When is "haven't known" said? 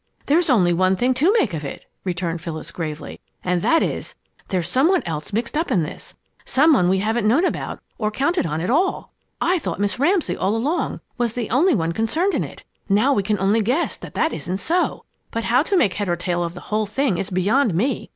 6.97-7.45